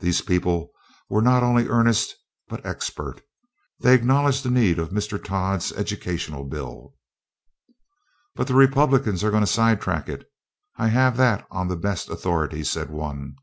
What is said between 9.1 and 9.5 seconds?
are going to